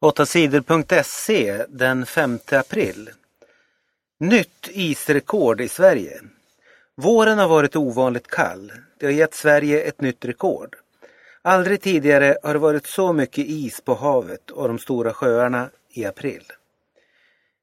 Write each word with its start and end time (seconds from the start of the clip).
8sidor.se 0.00 1.64
den 1.68 2.06
5 2.06 2.38
april. 2.50 3.10
Nytt 4.20 4.68
isrekord 4.70 5.60
i 5.60 5.68
Sverige. 5.68 6.20
Våren 6.96 7.38
har 7.38 7.48
varit 7.48 7.76
ovanligt 7.76 8.26
kall. 8.26 8.72
Det 8.98 9.06
har 9.06 9.12
gett 9.12 9.34
Sverige 9.34 9.82
ett 9.82 10.00
nytt 10.00 10.24
rekord. 10.24 10.76
Aldrig 11.42 11.80
tidigare 11.80 12.36
har 12.42 12.52
det 12.52 12.58
varit 12.58 12.86
så 12.86 13.12
mycket 13.12 13.46
is 13.46 13.80
på 13.80 13.94
havet 13.94 14.50
och 14.50 14.68
de 14.68 14.78
stora 14.78 15.12
sjöarna 15.12 15.70
i 15.92 16.04
april. 16.04 16.44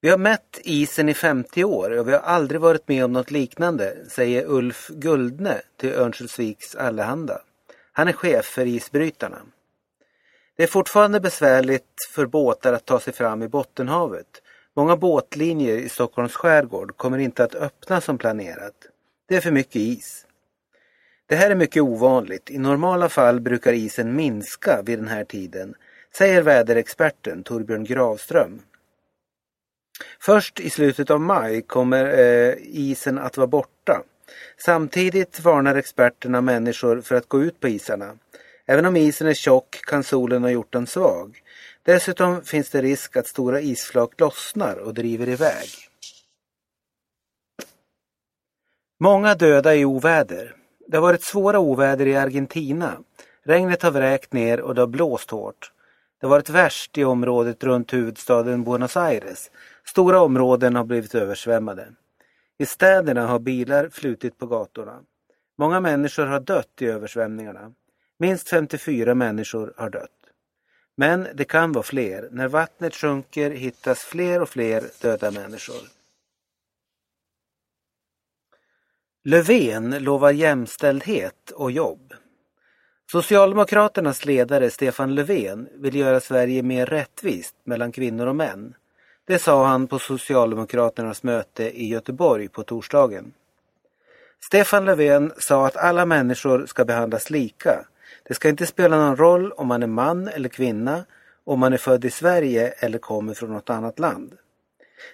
Vi 0.00 0.10
har 0.10 0.18
mätt 0.18 0.60
isen 0.64 1.08
i 1.08 1.14
50 1.14 1.64
år 1.64 1.98
och 1.98 2.08
vi 2.08 2.12
har 2.12 2.20
aldrig 2.20 2.60
varit 2.60 2.88
med 2.88 3.04
om 3.04 3.12
något 3.12 3.30
liknande, 3.30 3.96
säger 4.08 4.44
Ulf 4.46 4.88
Guldne 4.88 5.60
till 5.76 5.92
Örnsköldsviks 5.92 6.74
Allehanda. 6.74 7.40
Han 7.92 8.08
är 8.08 8.12
chef 8.12 8.44
för 8.44 8.66
isbrytarna. 8.66 9.38
Det 10.58 10.64
är 10.64 10.68
fortfarande 10.68 11.20
besvärligt 11.20 11.94
för 12.10 12.26
båtar 12.26 12.72
att 12.72 12.84
ta 12.84 13.00
sig 13.00 13.12
fram 13.12 13.42
i 13.42 13.48
Bottenhavet. 13.48 14.42
Många 14.76 14.96
båtlinjer 14.96 15.76
i 15.78 15.88
Stockholms 15.88 16.34
skärgård 16.34 16.96
kommer 16.96 17.18
inte 17.18 17.44
att 17.44 17.54
öppna 17.54 18.00
som 18.00 18.18
planerat. 18.18 18.74
Det 19.28 19.36
är 19.36 19.40
för 19.40 19.50
mycket 19.50 19.76
is. 19.76 20.26
Det 21.26 21.36
här 21.36 21.50
är 21.50 21.54
mycket 21.54 21.82
ovanligt. 21.82 22.50
I 22.50 22.58
normala 22.58 23.08
fall 23.08 23.40
brukar 23.40 23.72
isen 23.72 24.16
minska 24.16 24.82
vid 24.82 24.98
den 24.98 25.08
här 25.08 25.24
tiden, 25.24 25.74
säger 26.16 26.42
väderexperten 26.42 27.42
Torbjörn 27.42 27.84
Gravström. 27.84 28.62
Först 30.20 30.60
i 30.60 30.70
slutet 30.70 31.10
av 31.10 31.20
maj 31.20 31.62
kommer 31.62 32.18
eh, 32.18 32.54
isen 32.60 33.18
att 33.18 33.36
vara 33.36 33.46
borta. 33.46 34.02
Samtidigt 34.56 35.40
varnar 35.40 35.74
experterna 35.74 36.40
människor 36.40 37.00
för 37.00 37.14
att 37.14 37.28
gå 37.28 37.42
ut 37.42 37.60
på 37.60 37.68
isarna. 37.68 38.18
Även 38.70 38.86
om 38.86 38.96
isen 38.96 39.26
är 39.26 39.34
tjock 39.34 39.80
kan 39.86 40.04
solen 40.04 40.42
ha 40.42 40.50
gjort 40.50 40.72
den 40.72 40.86
svag. 40.86 41.42
Dessutom 41.82 42.42
finns 42.42 42.70
det 42.70 42.82
risk 42.82 43.16
att 43.16 43.26
stora 43.26 43.60
isflak 43.60 44.20
lossnar 44.20 44.76
och 44.76 44.94
driver 44.94 45.28
iväg. 45.28 45.68
Många 49.00 49.34
döda 49.34 49.74
i 49.74 49.84
oväder. 49.84 50.56
Det 50.86 50.96
har 50.96 51.02
varit 51.02 51.22
svåra 51.22 51.58
oväder 51.58 52.06
i 52.06 52.16
Argentina. 52.16 52.98
Regnet 53.42 53.82
har 53.82 53.90
vräkt 53.90 54.32
ner 54.32 54.60
och 54.60 54.74
det 54.74 54.82
har 54.82 54.86
blåst 54.86 55.30
hårt. 55.30 55.72
Det 56.20 56.26
har 56.26 56.30
varit 56.30 56.50
värst 56.50 56.98
i 56.98 57.04
området 57.04 57.64
runt 57.64 57.92
huvudstaden 57.92 58.64
Buenos 58.64 58.96
Aires. 58.96 59.50
Stora 59.84 60.20
områden 60.20 60.76
har 60.76 60.84
blivit 60.84 61.14
översvämmade. 61.14 61.88
I 62.58 62.66
städerna 62.66 63.26
har 63.26 63.38
bilar 63.38 63.88
flutit 63.88 64.38
på 64.38 64.46
gatorna. 64.46 65.00
Många 65.58 65.80
människor 65.80 66.26
har 66.26 66.40
dött 66.40 66.82
i 66.82 66.86
översvämningarna. 66.86 67.72
Minst 68.18 68.48
54 68.48 69.14
människor 69.14 69.74
har 69.76 69.90
dött. 69.90 70.10
Men 70.96 71.28
det 71.34 71.44
kan 71.44 71.72
vara 71.72 71.82
fler. 71.82 72.28
När 72.32 72.48
vattnet 72.48 72.94
sjunker 72.94 73.50
hittas 73.50 73.98
fler 74.00 74.42
och 74.42 74.48
fler 74.48 74.84
döda 75.00 75.30
människor. 75.30 75.98
Löfven 79.24 79.90
lovar 79.90 80.30
jämställdhet 80.30 81.50
och 81.50 81.70
jobb. 81.70 82.14
Socialdemokraternas 83.10 84.24
ledare 84.24 84.70
Stefan 84.70 85.14
Löfven 85.14 85.68
vill 85.74 85.96
göra 85.96 86.20
Sverige 86.20 86.62
mer 86.62 86.86
rättvist 86.86 87.54
mellan 87.64 87.92
kvinnor 87.92 88.26
och 88.26 88.36
män. 88.36 88.74
Det 89.26 89.38
sa 89.38 89.66
han 89.66 89.86
på 89.86 89.98
Socialdemokraternas 89.98 91.22
möte 91.22 91.80
i 91.80 91.88
Göteborg 91.88 92.48
på 92.48 92.62
torsdagen. 92.62 93.32
Stefan 94.40 94.84
Löfven 94.84 95.32
sa 95.38 95.66
att 95.66 95.76
alla 95.76 96.06
människor 96.06 96.66
ska 96.66 96.84
behandlas 96.84 97.30
lika 97.30 97.84
det 98.22 98.34
ska 98.34 98.48
inte 98.48 98.66
spela 98.66 98.96
någon 98.96 99.16
roll 99.16 99.52
om 99.52 99.66
man 99.66 99.82
är 99.82 99.86
man 99.86 100.28
eller 100.28 100.48
kvinna, 100.48 101.04
om 101.44 101.60
man 101.60 101.72
är 101.72 101.76
född 101.76 102.04
i 102.04 102.10
Sverige 102.10 102.68
eller 102.78 102.98
kommer 102.98 103.34
från 103.34 103.52
något 103.52 103.70
annat 103.70 103.98
land. 103.98 104.36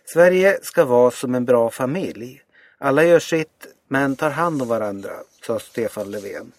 Sverige 0.05 0.59
ska 0.63 0.85
vara 0.85 1.11
som 1.11 1.35
en 1.35 1.45
bra 1.45 1.71
familj. 1.71 2.43
Alla 2.79 3.05
gör 3.05 3.19
sitt 3.19 3.67
men 3.89 4.17
tar 4.17 4.31
hand 4.31 4.63
om 4.63 4.69
varandra, 4.69 5.11
sa 5.47 5.59
Stefan 5.59 6.11
Löfven. 6.11 6.53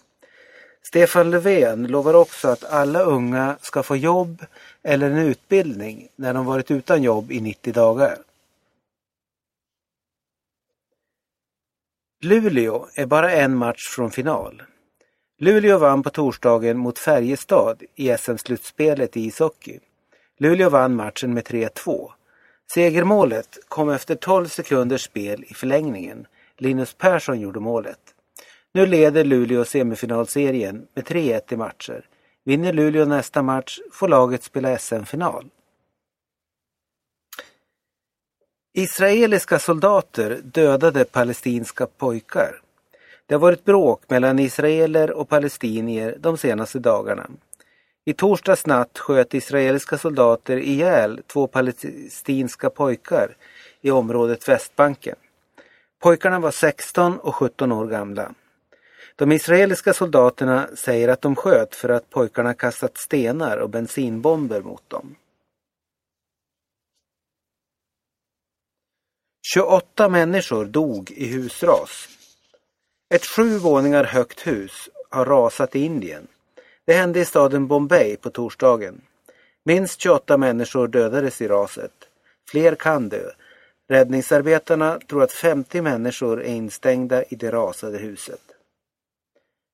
Stefan 0.82 1.30
Löfven 1.30 1.86
lovar 1.86 2.14
också 2.14 2.48
att 2.48 2.64
alla 2.64 3.02
unga 3.02 3.56
ska 3.60 3.82
få 3.82 3.96
jobb 3.96 4.44
eller 4.82 5.10
en 5.10 5.18
utbildning 5.18 6.08
när 6.16 6.34
de 6.34 6.46
varit 6.46 6.70
utan 6.70 7.02
jobb 7.02 7.32
i 7.32 7.40
90 7.40 7.72
dagar. 7.72 8.18
Luleå 12.22 12.88
är 12.94 13.06
bara 13.06 13.32
en 13.32 13.56
match 13.56 13.88
från 13.88 14.10
final. 14.10 14.62
Luleå 15.38 15.78
vann 15.78 16.02
på 16.02 16.10
torsdagen 16.10 16.78
mot 16.78 16.98
Färjestad 16.98 17.82
i 17.94 18.16
SM-slutspelet 18.18 19.16
i 19.16 19.20
ishockey. 19.20 19.78
Luleå 20.38 20.70
vann 20.70 20.96
matchen 20.96 21.34
med 21.34 21.44
3-2. 21.44 22.10
Segermålet 22.72 23.58
kom 23.68 23.90
efter 23.90 24.14
12 24.14 24.46
sekunders 24.46 25.04
spel 25.04 25.44
i 25.48 25.54
förlängningen. 25.54 26.26
Linus 26.58 26.94
Persson 26.94 27.40
gjorde 27.40 27.60
målet. 27.60 27.98
Nu 28.74 28.86
leder 28.86 29.24
Luleå 29.24 29.64
semifinalserien 29.64 30.86
med 30.94 31.04
3-1 31.04 31.52
i 31.52 31.56
matcher. 31.56 32.08
Vinner 32.44 32.72
Luleå 32.72 33.04
nästa 33.04 33.42
match 33.42 33.78
får 33.92 34.08
laget 34.08 34.42
spela 34.42 34.78
SM-final. 34.78 35.48
Israeliska 38.74 39.58
soldater 39.58 40.40
dödade 40.42 41.04
palestinska 41.04 41.86
pojkar. 41.86 42.60
Det 43.26 43.34
har 43.34 43.40
varit 43.40 43.64
bråk 43.64 44.10
mellan 44.10 44.38
israeler 44.38 45.10
och 45.10 45.28
palestinier 45.28 46.16
de 46.20 46.36
senaste 46.36 46.78
dagarna. 46.78 47.30
I 48.04 48.12
torsdags 48.12 48.66
natt 48.66 48.98
sköt 48.98 49.34
israeliska 49.34 49.98
soldater 49.98 50.56
ihjäl 50.56 51.22
två 51.26 51.46
palestinska 51.46 52.70
pojkar 52.70 53.36
i 53.80 53.90
området 53.90 54.48
Västbanken. 54.48 55.16
Pojkarna 55.98 56.40
var 56.40 56.50
16 56.50 57.18
och 57.18 57.34
17 57.34 57.72
år 57.72 57.86
gamla. 57.86 58.34
De 59.16 59.32
israeliska 59.32 59.94
soldaterna 59.94 60.68
säger 60.74 61.08
att 61.08 61.22
de 61.22 61.36
sköt 61.36 61.74
för 61.74 61.88
att 61.88 62.10
pojkarna 62.10 62.54
kastat 62.54 62.98
stenar 62.98 63.56
och 63.56 63.70
bensinbomber 63.70 64.62
mot 64.62 64.90
dem. 64.90 65.16
28 69.54 70.08
människor 70.08 70.64
dog 70.64 71.10
i 71.10 71.26
husras. 71.26 72.08
Ett 73.08 73.26
sju 73.26 73.58
våningar 73.58 74.04
högt 74.04 74.46
hus 74.46 74.88
har 75.10 75.24
rasat 75.24 75.76
i 75.76 75.80
Indien. 75.80 76.26
Det 76.84 76.92
hände 76.92 77.20
i 77.20 77.24
staden 77.24 77.66
Bombay 77.66 78.16
på 78.16 78.30
torsdagen. 78.30 79.00
Minst 79.64 80.00
28 80.00 80.36
människor 80.36 80.88
dödades 80.88 81.40
i 81.40 81.48
raset. 81.48 81.92
Fler 82.48 82.74
kan 82.74 83.08
dö. 83.08 83.30
Räddningsarbetarna 83.88 85.00
tror 85.08 85.22
att 85.22 85.32
50 85.32 85.80
människor 85.80 86.42
är 86.42 86.54
instängda 86.54 87.22
i 87.24 87.34
det 87.34 87.52
rasade 87.52 87.98
huset. 87.98 88.40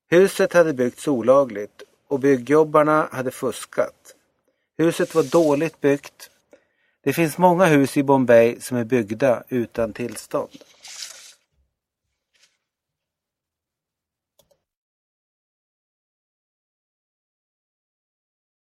Huset 0.09 0.53
hade 0.53 0.73
byggts 0.73 1.07
olagligt 1.07 1.83
och 2.07 2.19
byggjobbarna 2.19 3.07
hade 3.11 3.31
fuskat. 3.31 4.15
Huset 4.77 5.15
var 5.15 5.23
dåligt 5.23 5.81
byggt. 5.81 6.29
Det 7.03 7.13
finns 7.13 7.37
många 7.37 7.65
hus 7.65 7.97
i 7.97 8.03
Bombay 8.03 8.59
som 8.59 8.77
är 8.77 8.83
byggda 8.83 9.43
utan 9.49 9.93
tillstånd. 9.93 10.51